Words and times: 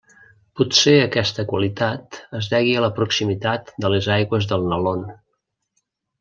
Potser 0.59 0.93
aquesta 1.01 1.45
qualitat 1.51 2.17
es 2.39 2.47
degui 2.55 2.73
a 2.79 2.81
la 2.87 2.91
proximitat 3.01 3.71
de 3.85 3.93
les 3.95 4.09
aigües 4.17 4.49
del 4.55 4.67
Nalón. 4.73 5.05